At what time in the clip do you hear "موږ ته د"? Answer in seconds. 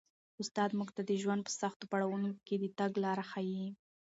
0.79-1.11